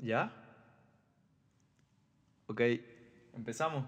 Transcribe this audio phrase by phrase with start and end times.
[0.00, 0.32] ¿Ya?
[2.46, 2.60] Ok,
[3.34, 3.84] empezamos.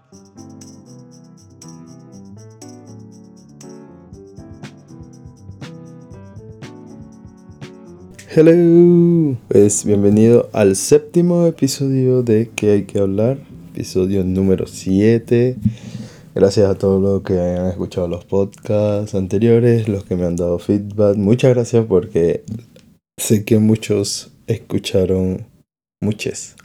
[8.33, 13.37] Hello, pues bienvenido al séptimo episodio de ¿Qué hay que hablar?
[13.73, 15.55] Episodio número 7.
[16.35, 20.59] Gracias a todos los que hayan escuchado los podcasts anteriores, los que me han dado
[20.59, 21.15] feedback.
[21.15, 22.43] Muchas gracias porque
[23.17, 25.45] sé que muchos escucharon,
[26.01, 26.55] muchos,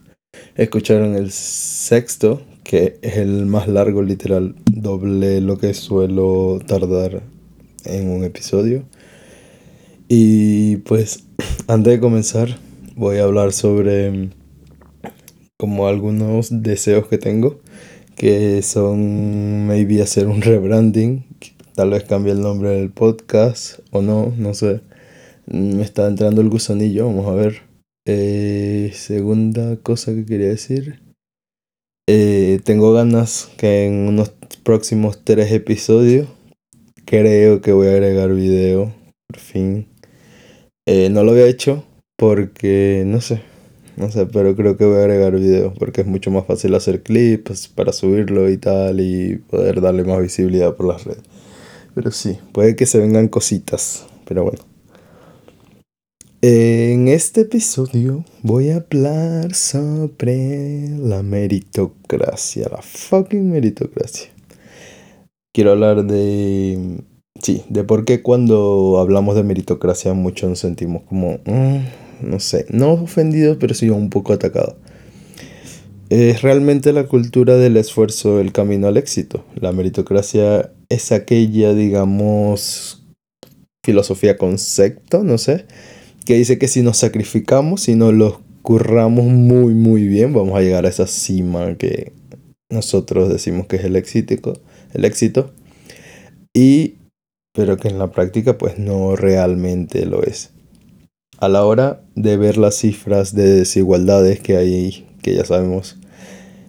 [0.57, 7.23] escucharon el sexto, que es el más largo, literal, doble lo que suelo tardar
[7.85, 8.85] en un episodio.
[10.09, 11.25] Y pues
[11.69, 12.59] antes de comenzar
[12.97, 14.31] voy a hablar sobre
[15.59, 17.61] como algunos deseos que tengo,
[18.17, 21.25] que son maybe hacer un rebranding,
[21.75, 24.81] tal vez cambie el nombre del podcast o no, no sé.
[25.47, 27.66] Me está entrando el gusanillo, vamos a ver.
[28.09, 31.03] Eh, segunda cosa que quería decir.
[32.09, 34.31] Eh, tengo ganas que en unos
[34.63, 36.29] próximos tres episodios
[37.05, 38.95] creo que voy a agregar video,
[39.27, 39.89] por fin.
[40.87, 41.85] Eh, no lo había hecho
[42.17, 43.43] porque, no sé,
[43.97, 47.03] no sé, pero creo que voy a agregar video porque es mucho más fácil hacer
[47.03, 51.25] clips para subirlo y tal y poder darle más visibilidad por las redes.
[51.97, 54.76] Pero sí, puede que se vengan cositas, pero bueno.
[56.43, 64.29] En este episodio voy a hablar sobre la meritocracia, la fucking meritocracia.
[65.53, 67.05] Quiero hablar de
[67.43, 71.79] Sí, de por qué cuando hablamos de meritocracia muchos nos sentimos como, mm,
[72.23, 74.75] no sé, no ofendidos, pero sí un poco atacados.
[76.09, 79.45] Es realmente la cultura del esfuerzo el camino al éxito.
[79.55, 83.05] La meritocracia es aquella, digamos,
[83.85, 85.67] filosofía concepto, no sé,
[86.27, 90.61] que dice que si nos sacrificamos, si nos lo curramos muy, muy bien, vamos a
[90.61, 92.13] llegar a esa cima que
[92.69, 94.53] nosotros decimos que es el éxito.
[94.93, 95.53] El éxito.
[96.53, 96.97] Y
[97.53, 100.51] pero que en la práctica pues no realmente lo es.
[101.39, 105.97] A la hora de ver las cifras de desigualdades que hay, que ya sabemos,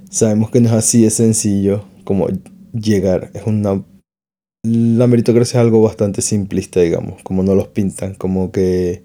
[0.10, 2.28] sabemos que no es así de sencillo como
[2.74, 3.32] llegar.
[3.34, 3.84] Es una
[4.64, 9.04] la meritocracia es algo bastante simplista, digamos, como no los pintan, como que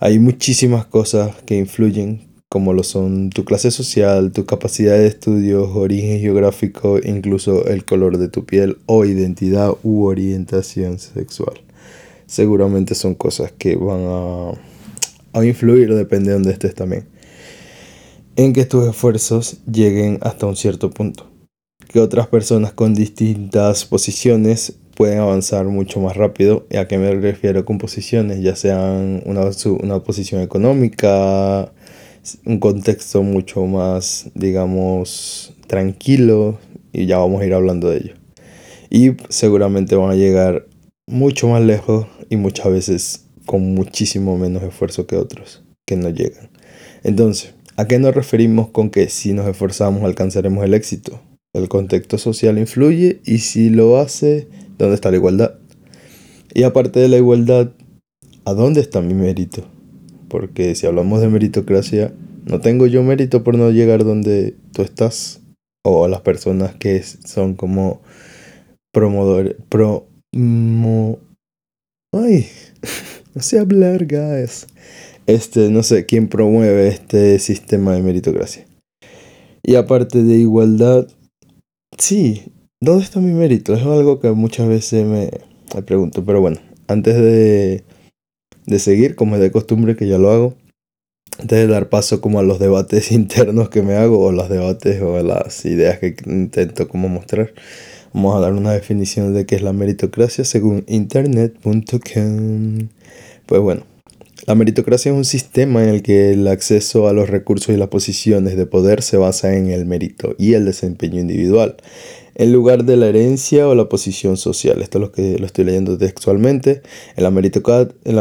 [0.00, 5.68] hay muchísimas cosas que influyen como lo son tu clase social, tu capacidad de estudio,
[5.74, 11.60] origen geográfico, incluso el color de tu piel o identidad u orientación sexual.
[12.26, 14.52] Seguramente son cosas que van a,
[15.32, 17.08] a influir, depende de donde estés también,
[18.36, 21.26] en que tus esfuerzos lleguen hasta un cierto punto.
[21.88, 26.66] Que otras personas con distintas posiciones pueden avanzar mucho más rápido.
[26.70, 28.40] ¿Y a qué me refiero con posiciones?
[28.40, 29.42] Ya sean una,
[29.80, 31.72] una posición económica,
[32.44, 36.58] un contexto mucho más, digamos, tranquilo
[36.92, 38.14] y ya vamos a ir hablando de ello.
[38.90, 40.66] Y seguramente van a llegar
[41.06, 46.50] mucho más lejos y muchas veces con muchísimo menos esfuerzo que otros que no llegan.
[47.02, 51.20] Entonces, ¿a qué nos referimos con que si nos esforzamos alcanzaremos el éxito?
[51.52, 54.48] El contexto social influye y si lo hace,
[54.78, 55.54] ¿dónde está la igualdad?
[56.52, 57.72] Y aparte de la igualdad,
[58.44, 59.64] ¿a dónde está mi mérito?
[60.28, 62.12] Porque si hablamos de meritocracia,
[62.44, 65.40] no tengo yo mérito por no llegar donde tú estás.
[65.86, 68.02] O las personas que son como
[68.92, 69.56] promotores.
[69.68, 71.18] Promo.
[72.12, 72.46] Ay,
[73.34, 74.66] no sé hablar, guys.
[75.26, 78.66] Este, no sé quién promueve este sistema de meritocracia.
[79.62, 81.08] Y aparte de igualdad,
[81.98, 82.52] sí,
[82.84, 83.74] ¿dónde está mi mérito?
[83.74, 85.30] Es algo que muchas veces me,
[85.82, 86.24] pregunto.
[86.24, 87.84] Pero bueno, antes de
[88.66, 90.54] de seguir, como es de costumbre que ya lo hago,
[91.38, 95.00] antes de dar paso como a los debates internos que me hago, o los debates
[95.02, 97.52] o las ideas que intento como mostrar,
[98.12, 102.88] vamos a dar una definición de qué es la meritocracia según internet.com.
[103.46, 103.82] Pues bueno,
[104.46, 107.88] la meritocracia es un sistema en el que el acceso a los recursos y las
[107.88, 111.76] posiciones de poder se basa en el mérito y el desempeño individual
[112.34, 114.82] en lugar de la herencia o la posición social.
[114.82, 116.82] Esto es lo que lo estoy leyendo textualmente.
[117.16, 117.30] En la,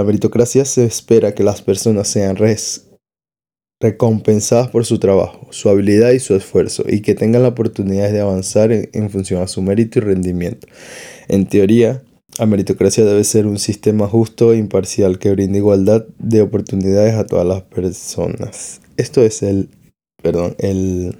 [0.04, 2.38] meritocracia se espera que las personas sean
[3.80, 8.22] recompensadas por su trabajo, su habilidad y su esfuerzo, y que tengan la oportunidad de
[8.22, 10.68] avanzar en, función a su mérito y rendimiento.
[11.28, 12.04] En teoría,
[12.40, 17.26] la meritocracia debe ser un sistema justo e imparcial que brinde igualdad de oportunidades a
[17.26, 18.80] todas las personas.
[18.98, 19.70] Esto es el,
[20.22, 21.18] perdón, el,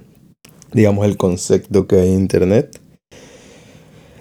[0.72, 2.80] digamos, el concepto que hay en Internet.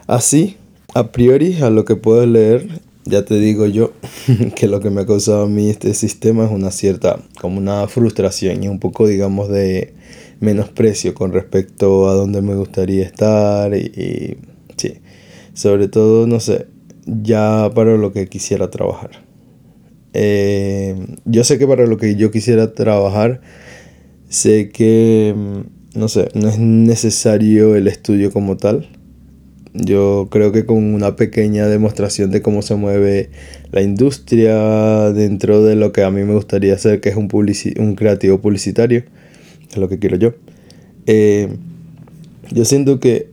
[0.07, 0.57] Así,
[0.93, 2.67] a priori, a lo que puedo leer,
[3.05, 3.93] ya te digo yo
[4.55, 7.87] que lo que me ha causado a mí este sistema es una cierta, como una
[7.87, 9.93] frustración y un poco, digamos, de
[10.41, 14.37] menosprecio con respecto a dónde me gustaría estar y,
[14.75, 14.95] sí,
[15.53, 16.67] sobre todo, no sé,
[17.05, 19.23] ya para lo que quisiera trabajar.
[20.11, 23.39] Eh, yo sé que para lo que yo quisiera trabajar,
[24.27, 28.89] sé que, mm, no sé, no es necesario el estudio como tal
[29.73, 33.29] yo creo que con una pequeña demostración de cómo se mueve
[33.71, 37.27] la industria dentro de lo que a mí me gustaría hacer, que es un,
[37.79, 39.03] un creativo publicitario,
[39.69, 40.33] es lo que quiero yo.
[41.07, 41.49] Eh,
[42.51, 43.29] yo siento que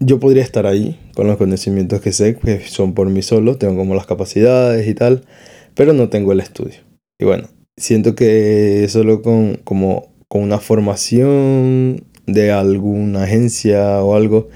[0.00, 3.76] yo podría estar ahí con los conocimientos que sé, que son por mí solo, tengo
[3.76, 5.24] como las capacidades y tal,
[5.74, 6.78] pero no tengo el estudio.
[7.18, 14.48] Y bueno, siento que solo con, como, con una formación de alguna agencia o algo,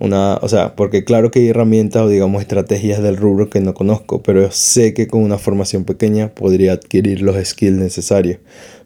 [0.00, 3.74] una, o sea, porque claro que hay herramientas o digamos estrategias del rubro que no
[3.74, 8.38] conozco, pero sé que con una formación pequeña podría adquirir los skills necesarios.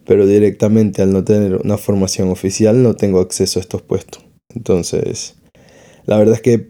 [0.05, 4.23] Pero directamente al no tener una formación oficial no tengo acceso a estos puestos.
[4.53, 5.35] Entonces,
[6.05, 6.69] la verdad es que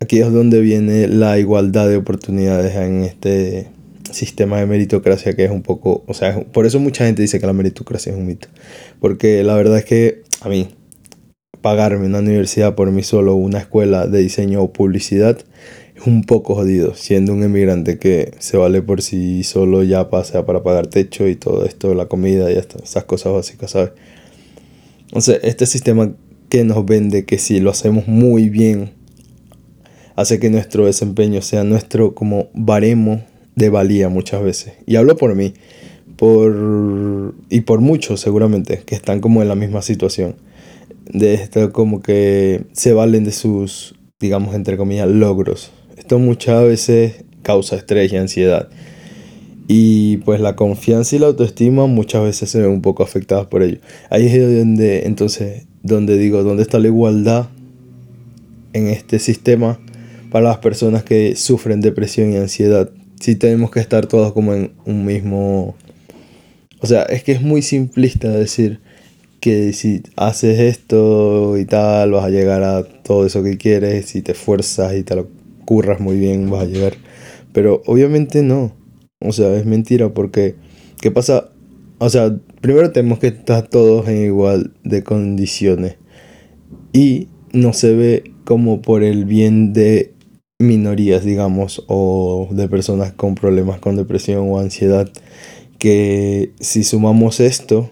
[0.00, 3.68] aquí es donde viene la igualdad de oportunidades en este
[4.10, 7.46] sistema de meritocracia que es un poco, o sea, por eso mucha gente dice que
[7.46, 8.48] la meritocracia es un mito.
[9.00, 10.68] Porque la verdad es que a mí,
[11.64, 15.38] pagarme una universidad por mí solo, una escuela de diseño o publicidad,
[15.96, 20.44] es un poco jodido, siendo un emigrante que se vale por sí solo ya pasa
[20.44, 23.92] para pagar techo y todo esto, la comida y hasta esas cosas básicas, ¿sabes?
[25.04, 26.12] Entonces, este sistema
[26.50, 28.90] que nos vende que si lo hacemos muy bien,
[30.16, 33.24] hace que nuestro desempeño sea nuestro como baremo
[33.54, 34.74] de valía muchas veces.
[34.84, 35.54] Y hablo por mí,
[36.16, 40.36] por y por muchos seguramente que están como en la misma situación
[41.06, 45.70] de esto como que se valen de sus, digamos, entre comillas, logros.
[45.96, 48.68] Esto muchas veces causa estrés y ansiedad.
[49.66, 53.62] Y pues la confianza y la autoestima muchas veces se ven un poco afectadas por
[53.62, 53.78] ello.
[54.10, 57.48] Ahí es donde, entonces, donde digo, ¿dónde está la igualdad
[58.72, 59.78] en este sistema
[60.30, 62.90] para las personas que sufren depresión y ansiedad?
[63.20, 65.74] Si tenemos que estar todos como en un mismo...
[66.80, 68.80] O sea, es que es muy simplista decir,
[69.44, 74.22] que si haces esto y tal, vas a llegar a todo eso que quieres, si
[74.22, 75.28] te esfuerzas y te lo
[75.66, 76.94] curras muy bien, vas a llegar.
[77.52, 78.74] Pero obviamente no.
[79.20, 80.54] O sea, es mentira porque,
[80.98, 81.50] ¿qué pasa?
[81.98, 85.98] O sea, primero tenemos que estar todos en igual de condiciones.
[86.94, 90.14] Y no se ve como por el bien de
[90.58, 95.12] minorías, digamos, o de personas con problemas con depresión o ansiedad,
[95.78, 97.90] que si sumamos esto,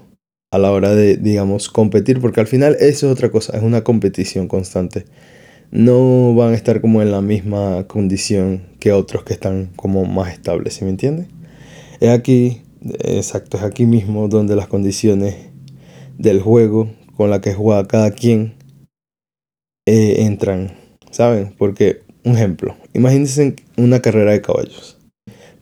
[0.52, 3.82] a la hora de, digamos, competir, porque al final eso es otra cosa, es una
[3.82, 5.06] competición constante.
[5.70, 10.30] No van a estar como en la misma condición que otros que están como más
[10.30, 11.26] estables, ¿sí me entiendes?
[12.00, 12.60] Es aquí,
[13.00, 15.36] exacto, es aquí mismo donde las condiciones
[16.18, 18.52] del juego con la que juega cada quien
[19.86, 20.72] eh, entran,
[21.10, 21.54] ¿saben?
[21.56, 24.98] Porque, un ejemplo, imagínense una carrera de caballos,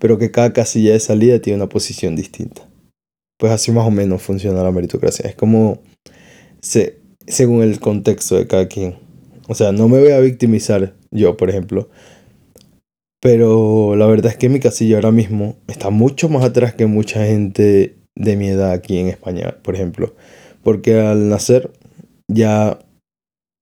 [0.01, 2.70] pero que cada casilla de salida tiene una posición distinta
[3.41, 5.27] pues así más o menos funciona la meritocracia.
[5.27, 5.81] Es como
[6.61, 8.97] se, según el contexto de cada quien.
[9.49, 11.89] O sea, no me voy a victimizar yo, por ejemplo.
[13.19, 17.25] Pero la verdad es que mi casilla ahora mismo está mucho más atrás que mucha
[17.25, 20.15] gente de mi edad aquí en España, por ejemplo.
[20.63, 21.73] Porque al nacer
[22.29, 22.79] ya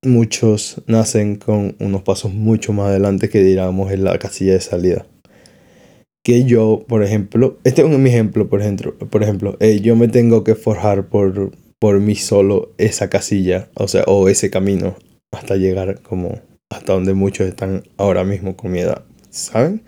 [0.04, 5.06] muchos nacen con unos pasos mucho más adelante que diríamos en la casilla de salida
[6.28, 10.08] que yo, por ejemplo, este es un ejemplo, por ejemplo, por ejemplo eh, yo me
[10.08, 14.94] tengo que forjar por, por mí solo esa casilla, o sea, o ese camino
[15.32, 19.84] hasta llegar como hasta donde muchos están ahora mismo con mi edad, ¿saben?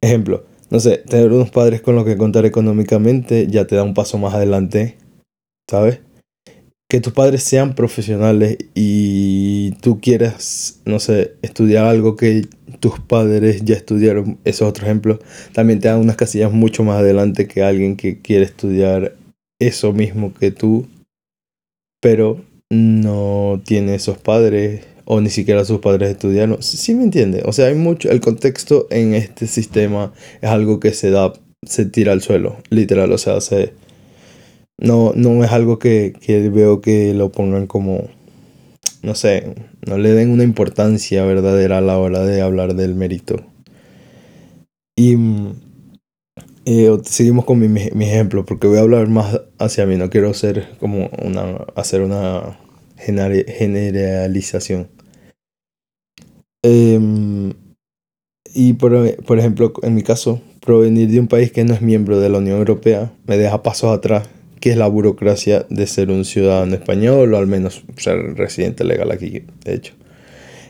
[0.00, 3.92] Ejemplo, no sé, tener unos padres con los que contar económicamente ya te da un
[3.92, 4.96] paso más adelante,
[5.68, 6.00] ¿sabes?
[6.88, 12.46] que tus padres sean profesionales y tú quieras, no sé, estudiar algo que
[12.84, 15.18] tus padres ya estudiaron, eso es otro ejemplo,
[15.54, 19.16] también te dan unas casillas mucho más adelante que alguien que quiere estudiar
[19.58, 20.86] eso mismo que tú,
[22.02, 26.62] pero no tiene esos padres o ni siquiera sus padres estudiaron.
[26.62, 27.42] Sí, me entiende.
[27.46, 30.12] O sea, hay mucho, el contexto en este sistema
[30.42, 31.32] es algo que se da,
[31.66, 33.72] se tira al suelo, literal, o sea, se
[34.76, 36.12] no, no es algo que,
[36.52, 38.10] veo que lo pongan como,
[39.04, 39.54] no sé,
[39.86, 43.44] no le den una importancia verdadera a la hora de hablar del mérito.
[44.96, 45.16] Y
[46.64, 50.32] eh, seguimos con mi, mi, ejemplo, porque voy a hablar más hacia mí, no quiero
[50.34, 52.58] ser como una, hacer una
[52.96, 54.88] generalización.
[56.62, 57.52] Em,
[58.54, 62.18] y por, por ejemplo, en mi caso, provenir de un país que no es miembro
[62.20, 64.28] de la Unión Europea me deja pasos atrás,
[64.64, 69.10] que es la burocracia de ser un ciudadano español o al menos ser residente legal
[69.10, 69.92] aquí, de hecho.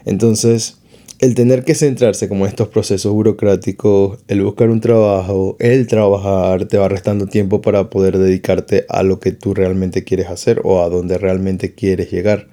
[0.05, 0.79] Entonces,
[1.21, 6.65] el tener que centrarse como en estos procesos burocráticos, el buscar un trabajo, el trabajar,
[6.65, 10.83] te va restando tiempo para poder dedicarte a lo que tú realmente quieres hacer o
[10.83, 12.49] a donde realmente quieres llegar.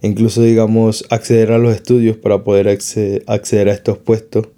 [0.00, 4.48] Incluso, digamos, acceder a los estudios para poder acceder a estos puestos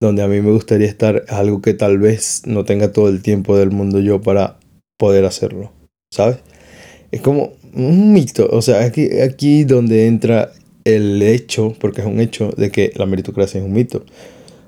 [0.00, 3.22] donde a mí me gustaría estar es algo que tal vez no tenga todo el
[3.22, 4.58] tiempo del mundo yo para
[4.96, 5.72] poder hacerlo,
[6.10, 6.38] ¿sabes?
[7.10, 10.52] Es como un mito, o sea, aquí, aquí donde entra
[10.84, 14.04] el hecho, porque es un hecho, de que la meritocracia es un mito.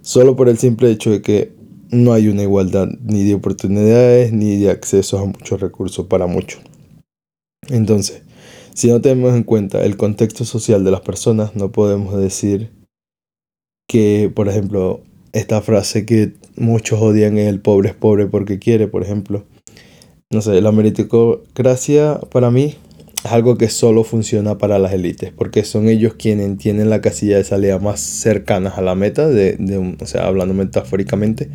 [0.02, 1.52] Solo por el simple hecho de que
[1.90, 6.60] no hay una igualdad ni de oportunidades ni de acceso a muchos recursos para muchos.
[7.68, 8.22] Entonces,
[8.74, 12.70] si no tenemos en cuenta el contexto social de las personas, no podemos decir
[13.88, 18.86] que, por ejemplo, esta frase que muchos odian es el pobre es pobre porque quiere,
[18.88, 19.44] por ejemplo.
[20.30, 22.74] No sé, la meritocracia para mí
[23.24, 27.38] es algo que solo funciona para las élites, porque son ellos quienes tienen la casilla
[27.38, 31.48] de salida más cercanas a la meta, de, de o sea, hablando metafóricamente.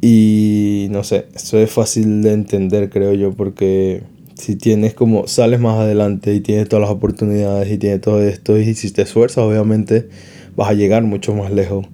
[0.00, 4.02] Y no sé, eso es fácil de entender, creo yo, porque
[4.34, 8.58] si tienes como, sales más adelante y tienes todas las oportunidades y tienes todo esto,
[8.58, 10.08] y si te esfuerzas, obviamente
[10.56, 11.86] vas a llegar mucho más lejos.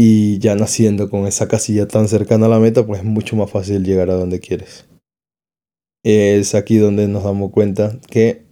[0.00, 3.50] Y ya naciendo con esa casilla tan cercana a la meta, pues es mucho más
[3.50, 4.86] fácil llegar a donde quieres
[6.02, 8.46] es aquí donde nos damos cuenta que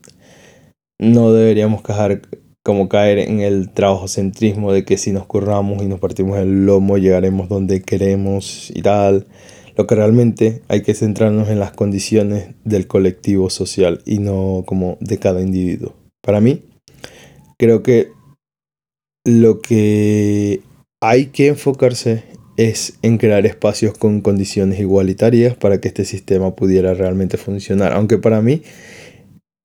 [0.98, 2.22] no deberíamos cajar,
[2.62, 6.66] como caer en el trabajo centrismo de que si nos curramos y nos partimos el
[6.66, 9.26] lomo llegaremos donde queremos y tal.
[9.76, 14.96] Lo que realmente hay que centrarnos en las condiciones del colectivo social y no como
[15.00, 15.94] de cada individuo.
[16.22, 16.64] Para mí,
[17.58, 18.10] creo que
[19.24, 20.62] lo que
[21.00, 22.24] hay que enfocarse
[22.56, 27.92] es en crear espacios con condiciones igualitarias para que este sistema pudiera realmente funcionar.
[27.92, 28.62] Aunque para mí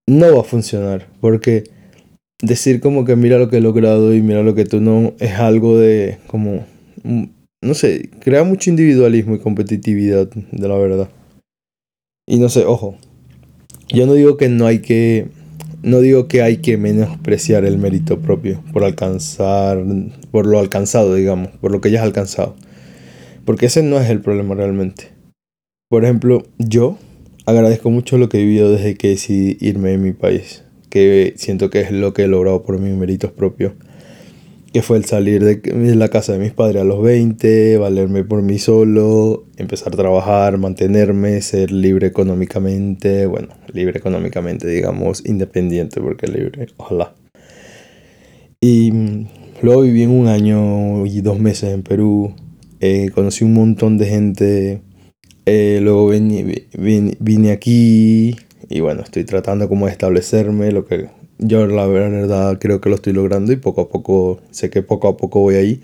[0.07, 1.63] no va a funcionar, porque
[2.41, 5.33] decir como que mira lo que he logrado y mira lo que tú no es
[5.33, 6.65] algo de como,
[7.03, 7.23] mm,
[7.63, 11.09] no sé, crea mucho individualismo y competitividad de la verdad.
[12.27, 12.97] Y no sé, ojo,
[13.89, 15.27] yo no digo que no hay que,
[15.83, 19.83] no digo que hay que menospreciar el mérito propio por alcanzar,
[20.31, 22.55] por lo alcanzado, digamos, por lo que ya has alcanzado.
[23.45, 25.09] Porque ese no es el problema realmente.
[25.89, 26.97] Por ejemplo, yo
[27.45, 30.63] agradezco mucho lo que he vivido desde que decidí irme de mi país.
[30.89, 33.73] Que siento que es lo que he logrado por mis méritos propios.
[34.73, 38.41] Que fue el salir de la casa de mis padres a los 20, valerme por
[38.41, 43.25] mí solo, empezar a trabajar, mantenerme, ser libre económicamente.
[43.25, 47.15] Bueno, libre económicamente, digamos, independiente, porque libre, ojalá.
[48.61, 48.93] Y
[49.61, 52.33] luego viví un año y dos meses en Perú
[52.83, 54.81] eh, conocí un montón de gente,
[55.45, 56.65] eh, luego vine,
[57.19, 58.35] vine, aquí
[58.69, 61.07] y bueno, estoy tratando como de establecerme, lo que
[61.41, 65.07] yo la verdad creo que lo estoy logrando y poco a poco, sé que poco
[65.09, 65.81] a poco voy ahí.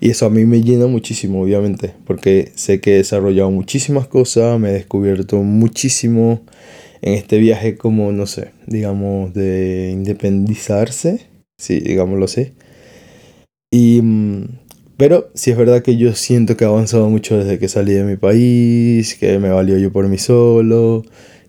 [0.00, 4.60] Y eso a mí me llena muchísimo, obviamente, porque sé que he desarrollado muchísimas cosas,
[4.60, 6.42] me he descubierto muchísimo
[7.00, 12.52] en este viaje como, no sé, digamos, de independizarse, sí, digámoslo así.
[13.70, 14.44] Y mm,
[14.96, 18.04] pero sí es verdad que yo siento que he avanzado mucho desde que salí de
[18.04, 21.04] mi país, que me valió yo por mí solo,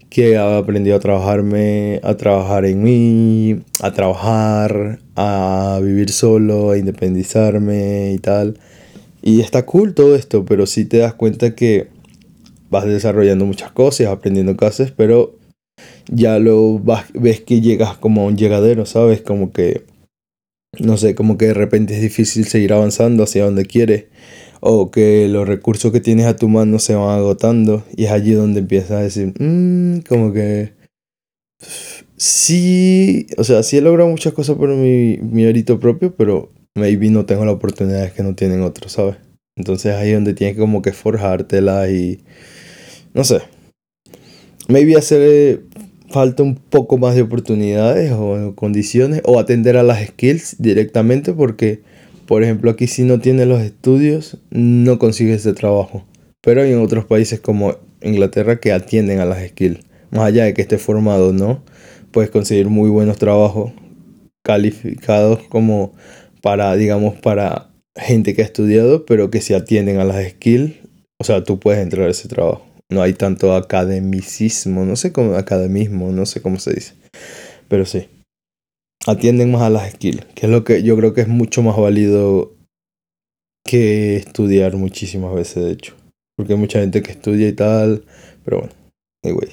[0.10, 6.78] que he aprendido a trabajarme, a trabajar en mí, a trabajar, a vivir solo, a
[6.78, 8.60] independizarme y tal.
[9.22, 11.88] Y está cool todo esto, pero sí te das cuenta que
[12.70, 15.36] vas desarrollando muchas cosas, aprendiendo cosas, pero
[16.10, 16.82] ya lo
[17.14, 19.22] ves que llegas como a un llegadero, ¿sabes?
[19.22, 19.84] Como que
[20.80, 24.06] no sé, como que de repente es difícil seguir avanzando hacia donde quieres
[24.60, 28.34] o que los recursos que tienes a tu mano se van agotando y es allí
[28.34, 30.74] donde empiezas a decir, mmm, como que
[32.16, 37.10] sí, o sea, sí he logrado muchas cosas por mi, mi mérito propio, pero maybe
[37.10, 39.18] no tengo las oportunidades que no tienen otros, ¿sabes?
[39.56, 42.22] Entonces ahí donde tienes como que forjártela y,
[43.14, 43.42] no sé,
[44.68, 45.64] maybe hacer
[46.10, 51.82] falta un poco más de oportunidades o condiciones o atender a las skills directamente porque,
[52.28, 56.06] por ejemplo, aquí si no tienes los estudios no consigues ese trabajo.
[56.42, 59.80] Pero hay en otros países como Inglaterra que atienden a las skills.
[60.12, 61.64] Más allá de que esté formado no,
[62.12, 63.72] puedes conseguir muy buenos trabajos
[64.44, 65.94] calificados como
[66.42, 70.74] para, digamos, para gente que ha estudiado, pero que se atienden a las skills.
[71.20, 75.36] O sea, tú puedes entrar a ese trabajo no hay tanto academicismo, no sé cómo,
[75.36, 76.94] academismo, no sé cómo se dice,
[77.68, 78.08] pero sí.
[79.08, 81.78] Atienden más a las skills, que es lo que yo creo que es mucho más
[81.78, 82.54] válido
[83.66, 85.96] que estudiar muchísimas veces, de hecho.
[86.36, 88.04] Porque hay mucha gente que estudia y tal,
[88.44, 88.74] pero bueno,
[89.24, 89.50] anyway.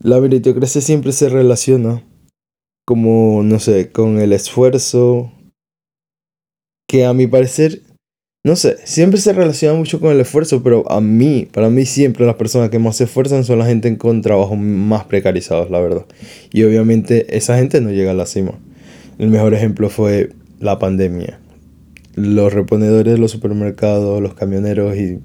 [0.00, 2.04] La meritocracia siempre se relaciona
[2.84, 5.32] como, no sé, con el esfuerzo,
[6.88, 7.82] que a mi parecer,
[8.48, 12.24] no sé, siempre se relaciona mucho con el esfuerzo, pero a mí, para mí siempre
[12.24, 16.06] las personas que más se esfuerzan son la gente con trabajos más precarizados, la verdad.
[16.50, 18.52] Y obviamente esa gente no llega a la cima.
[19.18, 21.38] El mejor ejemplo fue la pandemia.
[22.14, 25.18] Los reponedores de los supermercados, los camioneros y,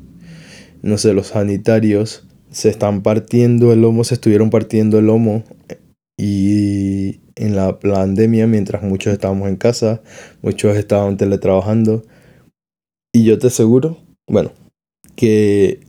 [0.81, 5.45] no sé, los sanitarios se están partiendo el lomo, se estuvieron partiendo el lomo
[6.17, 10.01] y en la pandemia, mientras muchos estábamos en casa,
[10.41, 12.03] muchos estaban teletrabajando.
[13.13, 14.51] Y yo te aseguro, bueno,
[15.15, 15.79] que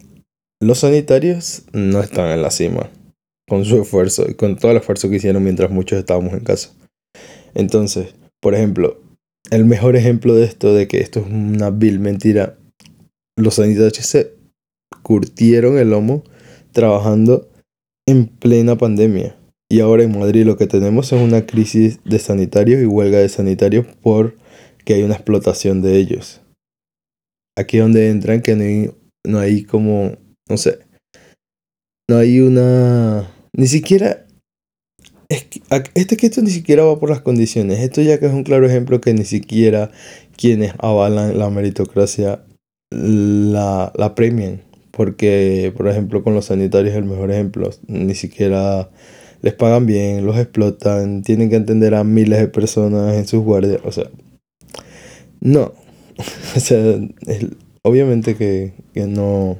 [0.60, 2.90] los sanitarios no están en la cima
[3.48, 6.74] con su esfuerzo y con todo el esfuerzo que hicieron mientras muchos estábamos en casa.
[7.54, 9.00] Entonces, por ejemplo,
[9.50, 12.58] el mejor ejemplo de esto, de que esto es una vil mentira,
[13.36, 14.34] los sanitarios se
[15.02, 16.24] curtieron el lomo
[16.72, 17.48] trabajando
[18.06, 19.36] en plena pandemia.
[19.70, 23.28] Y ahora en Madrid lo que tenemos es una crisis de sanitarios y huelga de
[23.28, 26.42] sanitarios porque hay una explotación de ellos.
[27.56, 28.90] Aquí donde entran que no hay,
[29.26, 30.16] no hay como,
[30.48, 30.78] no sé,
[32.08, 33.30] no hay una...
[33.56, 34.26] Ni siquiera...
[35.28, 35.62] Es que,
[35.94, 37.80] este que esto ni siquiera va por las condiciones.
[37.80, 39.90] Esto ya que es un claro ejemplo que ni siquiera
[40.36, 42.44] quienes avalan la meritocracia
[42.90, 44.60] la, la premian.
[44.90, 47.70] Porque, por ejemplo, con los sanitarios es el mejor ejemplo.
[47.86, 48.90] Ni siquiera
[49.44, 53.80] les pagan bien, los explotan, tienen que atender a miles de personas en sus guardias.
[53.84, 54.10] O sea,
[55.40, 55.72] no.
[56.56, 56.98] o sea,
[57.82, 59.58] obviamente que, que no,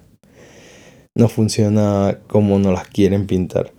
[1.15, 3.73] no funciona como nos las quieren pintar.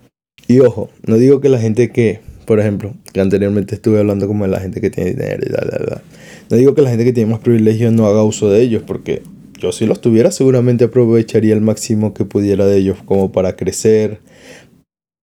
[0.48, 4.46] Y ojo, no digo que la gente que, por ejemplo, que anteriormente estuve hablando como
[4.46, 6.02] de la gente que tiene dinero y tal, tal, tal.
[6.50, 9.24] No digo que la gente que tiene más privilegios no haga uso de ellos, porque
[9.60, 14.20] yo si los tuviera seguramente aprovecharía el máximo que pudiera de ellos como para crecer,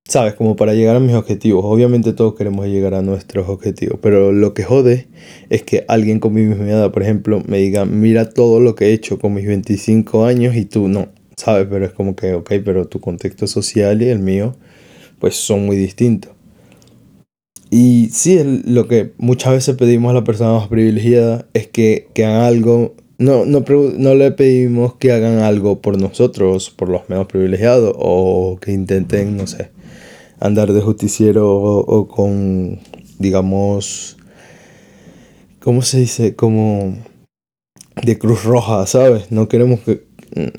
[0.09, 0.35] ¿sabes?
[0.35, 1.65] Como para llegar a mis objetivos.
[1.65, 5.09] Obviamente todos queremos llegar a nuestros objetivos, pero lo que jode
[5.49, 8.87] es que alguien con mi misma edad, por ejemplo, me diga, mira todo lo que
[8.87, 11.67] he hecho con mis 25 años y tú no, ¿sabes?
[11.71, 14.55] Pero es como que, ok, pero tu contexto social y el mío,
[15.19, 16.33] pues son muy distintos.
[17.71, 22.43] Y sí, lo que muchas veces pedimos a la persona más privilegiada es que, hagan
[22.43, 22.95] algo.
[23.17, 28.73] No, no le pedimos que hagan algo por nosotros, por los menos privilegiados, o que
[28.73, 29.71] intenten, no sé,
[30.43, 32.81] andar de justiciero o, con,
[33.19, 34.17] digamos,
[35.61, 36.35] ¿cómo se dice?
[36.35, 36.99] Como
[38.03, 39.31] de Cruz Roja, ¿sabes?
[39.31, 40.05] No queremos que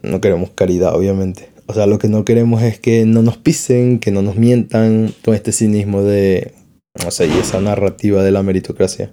[0.04, 1.50] no queremos caridad, obviamente.
[1.66, 5.14] O sea, lo que no queremos es que no nos pisen, que no nos mientan
[5.24, 6.54] con este cinismo de,
[7.04, 9.12] no sé, y esa narrativa de la meritocracia.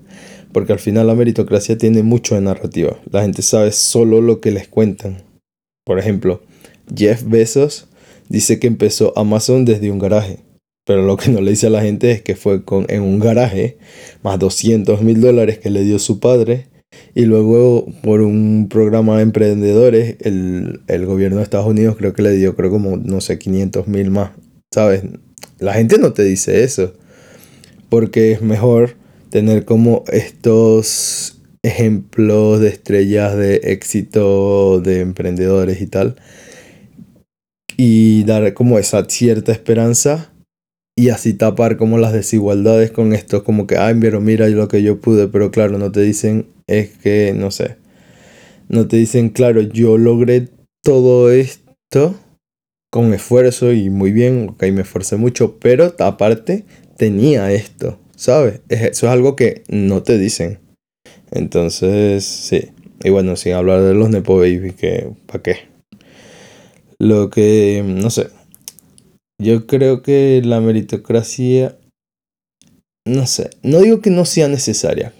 [0.53, 2.97] Porque al final la meritocracia tiene mucho de narrativa.
[3.11, 5.23] La gente sabe solo lo que les cuentan.
[5.85, 6.43] Por ejemplo,
[6.95, 7.89] Jeff Bezos
[8.29, 10.50] dice que empezó Amazon desde un garaje.
[10.91, 13.21] Pero lo que no le dice a la gente es que fue con, en un
[13.21, 13.79] garaje,
[14.25, 16.67] más 200 mil dólares que le dio su padre.
[17.15, 22.23] Y luego por un programa de emprendedores, el, el gobierno de Estados Unidos creo que
[22.23, 24.33] le dio, creo como, no sé, 500 mil más.
[24.75, 25.05] ¿Sabes?
[25.61, 26.93] La gente no te dice eso.
[27.89, 28.97] Porque es mejor
[29.31, 36.17] tener como estos ejemplos de estrellas de éxito de emprendedores y tal.
[37.77, 40.33] Y dar como esa cierta esperanza
[41.01, 44.83] y así tapar como las desigualdades con esto, como que, ay, pero mira lo que
[44.83, 47.77] yo pude, pero claro, no te dicen, es que, no sé,
[48.69, 50.49] no te dicen, claro, yo logré
[50.83, 52.15] todo esto
[52.91, 56.67] con esfuerzo y muy bien, ok, me esforcé mucho, pero aparte
[56.99, 58.61] tenía esto, ¿sabes?
[58.69, 60.59] Eso es algo que no te dicen.
[61.31, 62.73] Entonces, sí.
[63.03, 65.57] Y bueno, sin hablar de los Nepo Baby, que, ¿para qué?
[66.99, 68.27] Lo que, no sé,
[69.41, 71.79] yo creo que la meritocracia,
[73.07, 75.13] no sé, no digo que no sea necesaria.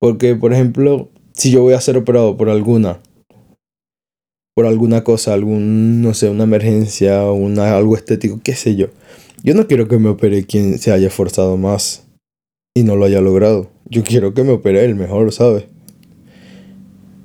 [0.00, 3.00] Porque, por ejemplo, si yo voy a ser operado por alguna,
[4.54, 8.88] por alguna cosa, algún, no sé, una emergencia, una, algo estético, qué sé yo.
[9.42, 12.06] Yo no quiero que me opere quien se haya esforzado más
[12.74, 13.70] y no lo haya logrado.
[13.88, 15.64] Yo quiero que me opere el mejor, ¿sabes?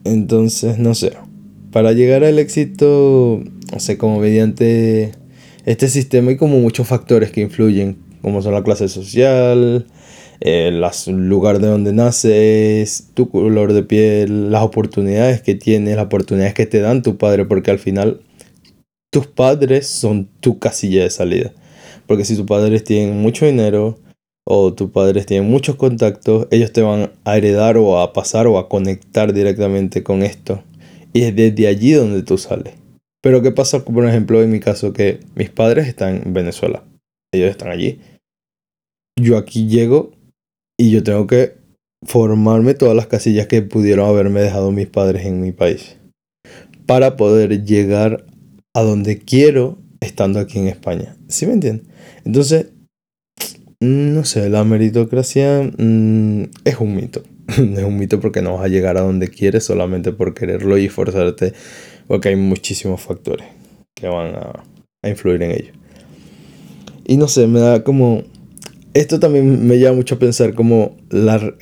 [0.04, 1.14] Entonces, no sé.
[1.72, 3.42] Para llegar al éxito,
[3.74, 5.12] no sé, como mediante
[5.66, 9.88] este sistema hay como muchos factores que influyen, como son la clase social,
[10.40, 10.84] el
[11.28, 16.66] lugar de donde naces, tu color de piel, las oportunidades que tienes, las oportunidades que
[16.66, 18.22] te dan tu padre, porque al final
[19.12, 21.52] tus padres son tu casilla de salida.
[22.06, 23.98] Porque si tus padres tienen mucho dinero,
[24.48, 28.60] o tus padres tienen muchos contactos, ellos te van a heredar o a pasar o
[28.60, 30.62] a conectar directamente con esto.
[31.14, 32.76] Y es desde allí donde tú sales.
[33.26, 36.84] Pero ¿qué pasa, por ejemplo, en mi caso, que mis padres están en Venezuela?
[37.34, 38.00] Ellos están allí.
[39.20, 40.12] Yo aquí llego
[40.80, 41.56] y yo tengo que
[42.06, 45.98] formarme todas las casillas que pudieron haberme dejado mis padres en mi país.
[46.86, 48.28] Para poder llegar
[48.76, 51.18] a donde quiero estando aquí en España.
[51.28, 51.88] ¿Sí me entienden?
[52.26, 52.68] Entonces,
[53.80, 57.24] no sé, la meritocracia mm, es un mito.
[57.48, 60.90] es un mito porque no vas a llegar a donde quieres solamente por quererlo y
[60.90, 61.54] forzarte
[62.08, 63.48] porque hay muchísimos factores
[63.94, 64.64] que van a,
[65.08, 65.72] influir en ello.
[67.06, 68.24] Y no sé, me da como...
[68.94, 71.54] Esto también me lleva mucho a pensar como la,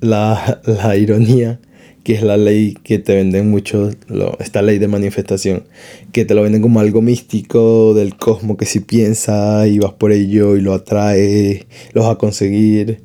[0.00, 1.60] la, la ironía
[2.08, 3.90] que es la ley que te venden mucho,
[4.38, 5.64] esta ley de manifestación,
[6.10, 10.12] que te lo venden como algo místico del cosmos, que si piensas y vas por
[10.12, 13.02] ello y lo atraes, lo vas a conseguir.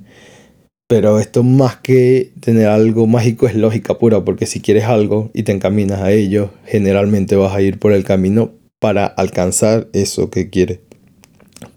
[0.94, 5.42] Pero esto más que tener algo mágico es lógica pura, porque si quieres algo y
[5.42, 10.52] te encaminas a ello, generalmente vas a ir por el camino para alcanzar eso que
[10.52, 10.82] quieres.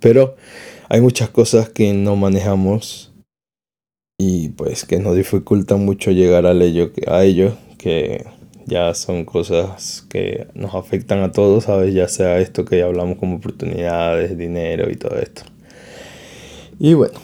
[0.01, 0.37] Pero
[0.91, 3.15] hay muchas cosas que no manejamos
[4.19, 8.27] y pues que nos dificultan mucho llegar a ello, a ello que
[8.67, 11.95] ya son cosas que nos afectan a todos, ¿sabes?
[11.95, 15.41] Ya sea esto que ya hablamos como oportunidades, dinero y todo esto.
[16.79, 17.19] Y bueno,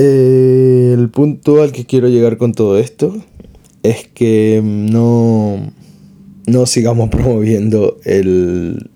[0.00, 3.22] el punto al que quiero llegar con todo esto
[3.82, 5.72] es que no,
[6.46, 8.90] no sigamos promoviendo el,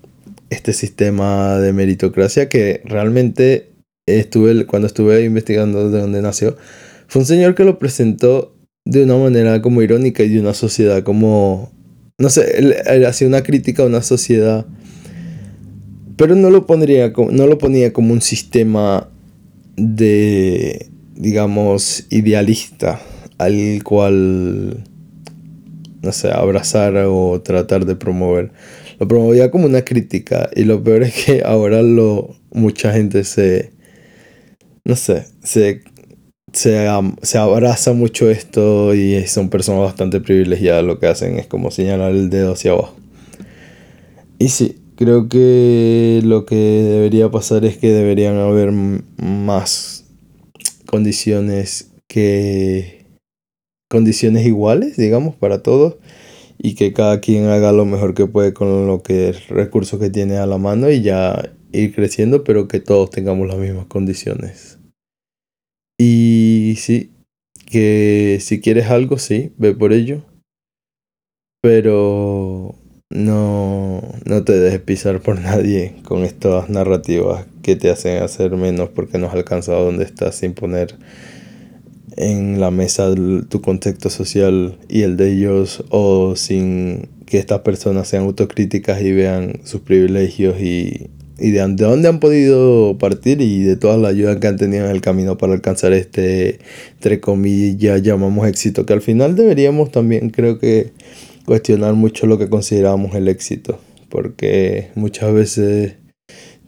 [0.49, 3.69] este sistema de meritocracia que realmente
[4.07, 6.57] estuve, cuando estuve investigando de dónde nació,
[7.07, 11.03] fue un señor que lo presentó de una manera como irónica y de una sociedad
[11.03, 11.71] como...
[12.17, 14.65] No sé, él, hacía una crítica a una sociedad,
[16.15, 19.09] pero no lo, pondría, no lo ponía como un sistema
[19.75, 23.01] de digamos, idealista
[23.37, 24.83] al cual,
[26.01, 28.51] no sé, abrazar o tratar de promover.
[28.99, 33.73] Lo promovía como una crítica y lo peor es que ahora lo, mucha gente se,
[34.85, 35.81] no sé, se,
[36.53, 36.87] se,
[37.21, 40.85] se abraza mucho esto y son personas bastante privilegiadas.
[40.85, 42.95] Lo que hacen es como señalar el dedo hacia abajo.
[44.39, 50.04] Y sí, creo que lo que debería pasar es que deberían haber más
[50.85, 53.05] condiciones que
[53.89, 55.97] condiciones iguales, digamos, para todos
[56.57, 60.37] y que cada quien haga lo mejor que puede con lo que recursos que tiene
[60.37, 64.79] a la mano y ya ir creciendo, pero que todos tengamos las mismas condiciones.
[65.97, 67.11] Y sí,
[67.65, 70.23] que si quieres algo, sí, ve por ello.
[71.61, 72.75] Pero
[73.09, 78.89] no, no te dejes pisar por nadie con estas narrativas que te hacen hacer menos
[78.89, 80.93] porque no has alcanzado donde estás sin poner
[82.15, 83.11] en la mesa
[83.49, 89.11] tu contexto social y el de ellos o sin que estas personas sean autocríticas y
[89.13, 94.09] vean sus privilegios y, y de, de, dónde han podido partir y de toda la
[94.09, 96.59] ayuda que han tenido en el camino para alcanzar este,
[96.93, 100.91] entre comillas, llamamos éxito, que al final deberíamos también creo que
[101.45, 105.95] cuestionar mucho lo que consideramos el éxito, porque muchas veces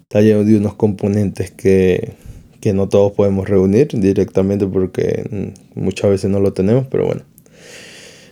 [0.10, 2.13] está lleno de unos componentes que,
[2.62, 7.24] que no todos podemos reunir directamente porque muchas veces no lo tenemos, pero bueno.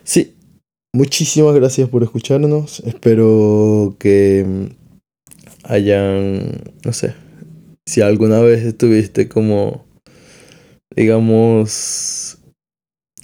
[0.05, 0.35] Sí,
[0.93, 4.69] muchísimas gracias por escucharnos, espero que
[5.63, 7.13] hayan, no sé,
[7.85, 9.85] si alguna vez estuviste como,
[10.95, 12.37] digamos,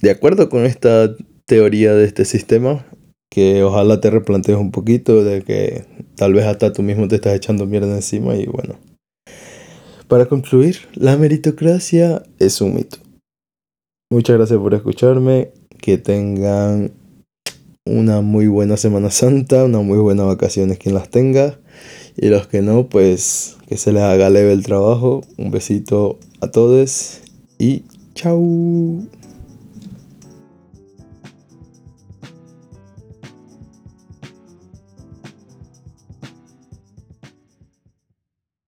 [0.02, 2.84] de acuerdo con esta teoría de este sistema,
[3.32, 7.34] que ojalá te replantees un poquito de que tal vez hasta tú mismo te estás
[7.34, 8.76] echando mierda encima y bueno.
[10.06, 12.98] Para concluir, la meritocracia es un mito.
[14.10, 16.92] Muchas gracias por escucharme, que tengan
[17.86, 21.58] una muy buena Semana Santa, una muy buena vacaciones quien las tenga
[22.18, 25.22] y los que no, pues que se les haga leve el trabajo.
[25.38, 27.22] Un besito a todos
[27.58, 28.42] y chao.